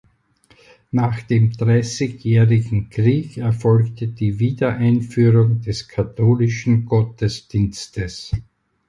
[0.89, 8.31] Nach dem Dreißigjährigen Krieg erfolgte die Wiedereinführung des katholischen Gottesdienstes.